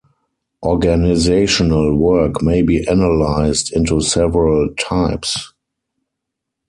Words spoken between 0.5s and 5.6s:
Organizational work may be analyzed into several types.